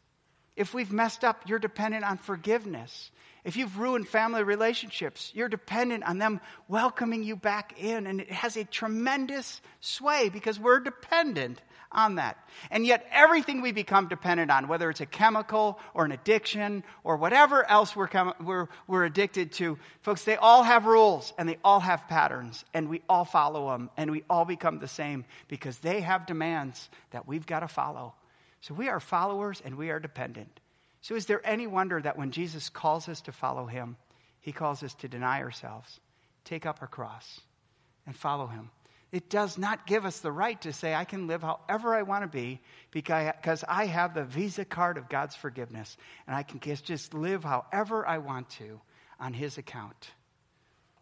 [0.56, 3.10] If we've messed up, you're dependent on forgiveness.
[3.44, 8.06] If you've ruined family relationships, you're dependent on them welcoming you back in.
[8.06, 11.60] And it has a tremendous sway because we're dependent
[11.92, 12.36] on that.
[12.70, 17.16] And yet, everything we become dependent on, whether it's a chemical or an addiction or
[17.16, 18.08] whatever else we're,
[18.44, 22.88] we're, we're addicted to, folks, they all have rules and they all have patterns and
[22.88, 27.26] we all follow them and we all become the same because they have demands that
[27.26, 28.14] we've got to follow.
[28.60, 30.60] So we are followers and we are dependent.
[31.02, 33.96] So is there any wonder that when Jesus calls us to follow him,
[34.40, 36.00] he calls us to deny ourselves,
[36.44, 37.40] take up our cross,
[38.06, 38.70] and follow him?
[39.12, 42.22] It does not give us the right to say, I can live however I want
[42.22, 42.60] to be
[42.92, 45.96] because I have the Visa card of God's forgiveness
[46.26, 48.80] and I can just live however I want to
[49.18, 50.10] on His account.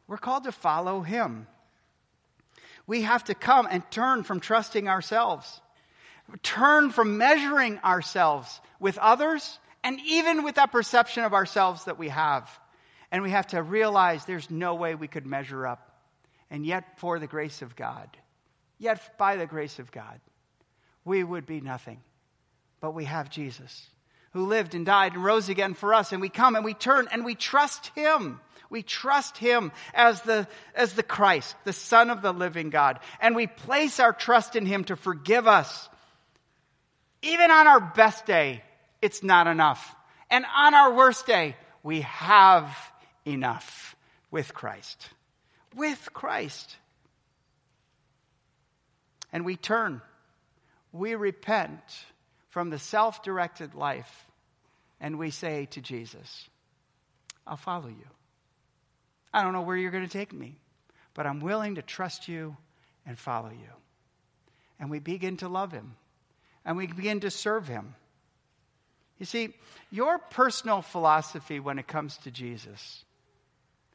[0.06, 1.46] We're called to follow Him.
[2.86, 5.60] We have to come and turn from trusting ourselves,
[6.42, 12.08] turn from measuring ourselves with others and even with that perception of ourselves that we
[12.08, 12.48] have.
[13.10, 15.88] And we have to realize there's no way we could measure up
[16.50, 18.08] and yet, for the grace of God,
[18.78, 20.20] yet by the grace of God,
[21.04, 22.00] we would be nothing.
[22.80, 23.86] But we have Jesus.
[24.32, 26.12] who lived and died and rose again for us.
[26.12, 28.40] And we come and we turn and we trust him.
[28.70, 33.00] We trust him as the, as the Christ, the Son of the living God.
[33.20, 35.88] And we place our trust in him to forgive us.
[37.22, 38.62] Even on our best day,
[39.00, 39.94] it's not enough.
[40.30, 42.76] And on our worst day, we have
[43.24, 43.96] enough
[44.30, 45.08] with Christ.
[45.74, 46.76] With Christ.
[49.32, 50.00] And we turn,
[50.92, 51.80] we repent
[52.48, 54.26] from the self directed life,
[55.00, 56.48] and we say to Jesus,
[57.46, 58.06] I'll follow you.
[59.32, 60.56] I don't know where you're going to take me,
[61.14, 62.56] but I'm willing to trust you
[63.06, 63.70] and follow you.
[64.80, 65.96] And we begin to love him,
[66.64, 67.94] and we begin to serve him.
[69.18, 69.54] You see,
[69.90, 73.04] your personal philosophy when it comes to Jesus,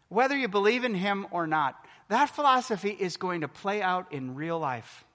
[0.10, 1.76] whether you believe in him or not,
[2.10, 5.06] that philosophy is going to play out in real life.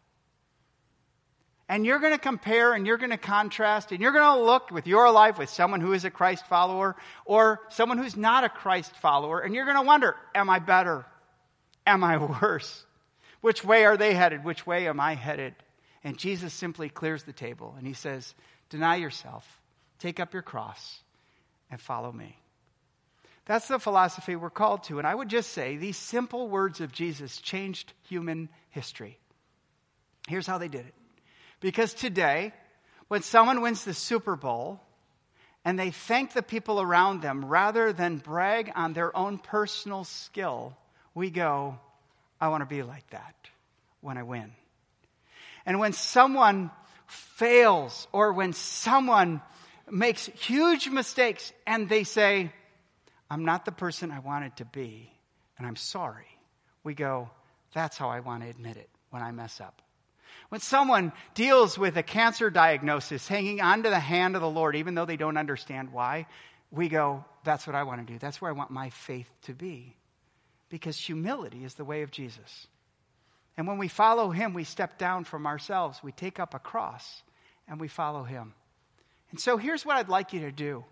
[1.69, 4.71] And you're going to compare and you're going to contrast and you're going to look
[4.71, 6.97] with your life with someone who is a Christ follower
[7.27, 9.41] or someone who's not a Christ follower.
[9.41, 11.05] And you're going to wonder, am I better?
[11.87, 12.87] Am I worse?
[13.43, 14.45] Which way are they headed?
[14.45, 15.55] Which way am I headed?
[16.03, 18.35] And Jesus simply clears the table and he says,
[18.71, 19.58] Deny yourself,
[19.99, 21.01] take up your cross,
[21.70, 22.38] and follow me.
[23.46, 24.99] That's the philosophy we're called to.
[24.99, 29.18] And I would just say these simple words of Jesus changed human history.
[30.28, 30.94] Here's how they did it
[31.61, 32.53] because today,
[33.09, 34.80] when someone wins the Super Bowl
[35.64, 40.76] and they thank the people around them rather than brag on their own personal skill,
[41.14, 41.78] we go,
[42.40, 43.34] I want to be like that
[44.03, 44.53] when I win.
[45.66, 46.70] And when someone
[47.07, 49.40] fails or when someone
[49.93, 52.53] makes huge mistakes and they say,
[53.30, 55.12] I'm not the person I wanted to be
[55.59, 56.26] and I'm sorry,
[56.84, 57.28] we go,
[57.74, 59.82] that's how I want to admit it when I mess up.
[60.49, 64.95] When someone deals with a cancer diagnosis hanging onto the hand of the Lord, even
[64.95, 66.26] though they don't understand why,
[66.70, 68.18] we go, that's what I want to do.
[68.18, 69.97] That's where I want my faith to be.
[70.70, 72.66] Because humility is the way of Jesus.
[73.57, 76.01] And when we follow him, we step down from ourselves.
[76.03, 77.22] We take up a cross
[77.66, 78.55] and we follow him.
[79.31, 80.85] And so here's what I'd like you to do.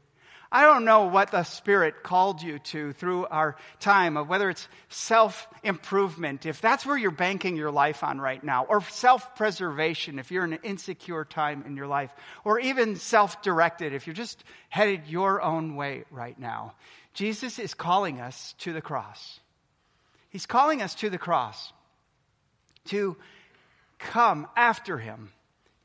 [0.51, 4.69] I don't know what the Spirit called you to through our time of whether it's
[4.89, 10.19] self improvement, if that's where you're banking your life on right now, or self preservation,
[10.19, 12.13] if you're in an insecure time in your life,
[12.45, 16.75] or even self directed, if you're just headed your own way right now.
[17.13, 19.41] Jesus is calling us to the cross.
[20.29, 21.73] He's calling us to the cross
[22.87, 23.17] to
[23.99, 25.31] come after Him,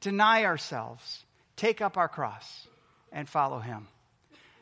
[0.02, 1.26] deny ourselves,
[1.62, 2.68] take up our cross,
[3.12, 3.88] and follow Him.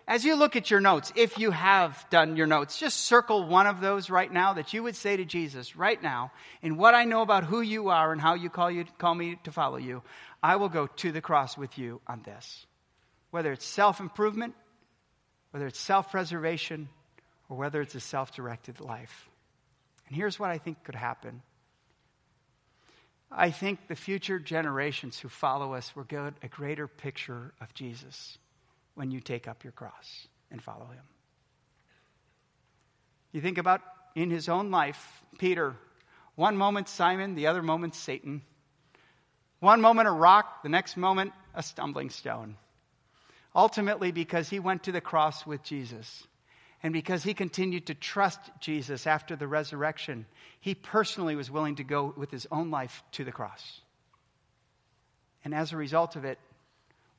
[0.06, 3.68] As you look at your notes, if you have done your notes, just circle one
[3.68, 6.32] of those right now that you would say to Jesus right now,
[6.62, 9.38] in what I know about who you are and how you call, you, call me
[9.46, 10.02] to follow you,
[10.44, 12.66] I will go to the cross with you on this.
[13.32, 14.56] Whether it's self improvement,
[15.52, 16.90] whether it's self preservation,
[17.48, 19.30] or whether it's a self directed life.
[20.08, 21.44] And here's what I think could happen.
[23.32, 28.38] I think the future generations who follow us will get a greater picture of Jesus
[28.96, 31.04] when you take up your cross and follow him.
[33.32, 33.82] You think about
[34.16, 35.76] in his own life, Peter,
[36.36, 38.42] one moment Simon, the other moment Satan.
[39.60, 42.56] One moment a rock, the next moment a stumbling stone.
[43.56, 46.28] Ultimately, because he went to the cross with Jesus
[46.82, 50.26] and because he continued to trust Jesus after the resurrection,
[50.62, 53.82] he personally was willing to go with his own life to the cross.
[55.44, 56.40] And as a result of it,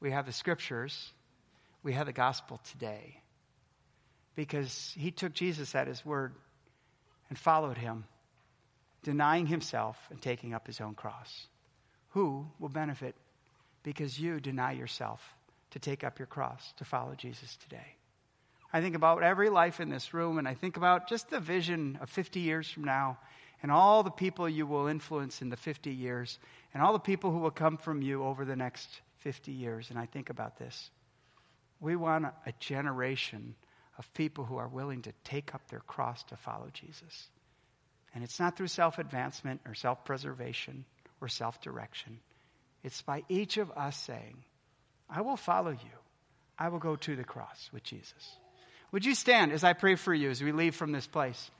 [0.00, 1.12] we have the scriptures
[1.82, 3.20] we have the gospel today.
[4.34, 6.34] Because he took Jesus at his word
[7.28, 8.04] and followed him,
[9.02, 11.46] denying himself and taking up his own cross.
[12.10, 13.14] Who will benefit
[13.82, 15.20] because you deny yourself
[15.70, 17.96] to take up your cross to follow Jesus today?
[18.72, 21.98] I think about every life in this room, and I think about just the vision
[22.00, 23.18] of 50 years from now
[23.62, 26.38] and all the people you will influence in the 50 years
[26.72, 29.90] and all the people who will come from you over the next 50 years.
[29.90, 30.90] And I think about this.
[31.80, 33.54] We want a generation
[33.98, 37.28] of people who are willing to take up their cross to follow Jesus.
[38.14, 40.84] And it's not through self advancement or self preservation
[41.20, 42.18] or self direction.
[42.82, 44.42] It's by each of us saying,
[45.08, 45.98] I will follow you.
[46.58, 48.36] I will go to the cross with Jesus.
[48.92, 51.50] Would you stand as I pray for you as we leave from this place?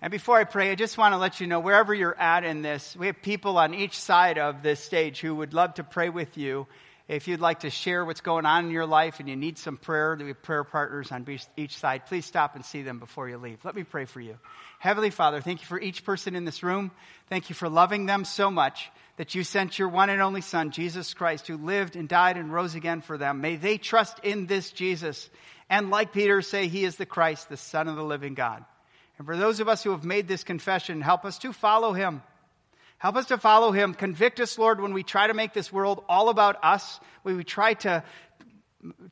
[0.00, 2.62] And before I pray, I just want to let you know wherever you're at in
[2.62, 6.10] this, we have people on each side of this stage who would love to pray
[6.10, 6.66] with you
[7.08, 9.76] If you'd like to share what's going on in your life and you need some
[9.76, 11.24] prayer, we have prayer partners on
[11.56, 12.06] each side.
[12.06, 13.64] Please stop and see them before you leave.
[13.64, 14.36] Let me pray for you.
[14.80, 16.90] Heavenly Father, thank you for each person in this room.
[17.28, 20.72] Thank you for loving them so much that you sent your one and only Son,
[20.72, 23.40] Jesus Christ, who lived and died and rose again for them.
[23.40, 25.30] May they trust in this Jesus
[25.70, 28.64] and, like Peter, say he is the Christ, the Son of the living God.
[29.18, 32.22] And for those of us who have made this confession, help us to follow him
[32.98, 33.94] Help us to follow him.
[33.94, 37.44] Convict us, Lord, when we try to make this world all about us, when we
[37.44, 38.02] try to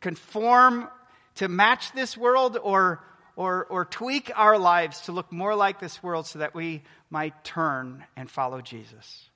[0.01, 0.89] conform
[1.37, 3.05] to match this world or,
[3.37, 7.45] or, or tweak our lives to look more like this world so that we might
[7.45, 9.29] turn and follow Jesus.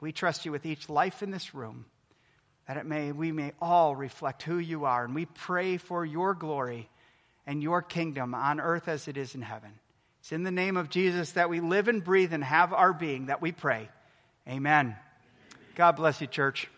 [0.00, 1.86] We trust you with each life in this room,
[2.68, 5.04] that it may, we may all reflect who you are.
[5.04, 6.90] And we pray for your glory
[7.46, 9.72] and your kingdom on earth as it is in heaven.
[10.26, 13.26] It's in the name of Jesus that we live and breathe and have our being
[13.26, 13.88] that we pray.
[14.48, 14.96] Amen.
[15.76, 16.68] God bless you, church.